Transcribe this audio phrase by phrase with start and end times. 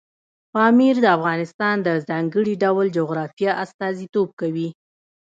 [0.53, 4.69] پامیر د افغانستان د ځانګړي ډول جغرافیه استازیتوب کوي.